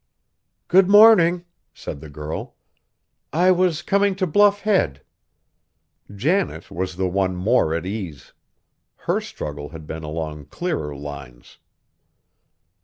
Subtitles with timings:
[0.67, 1.45] "Good morning,"
[1.75, 2.55] said the girl,
[3.31, 5.03] "I was coming to Bluff Head."
[6.15, 8.33] Janet was the one more at ease.
[8.95, 11.59] Her struggle had been along clearer lines.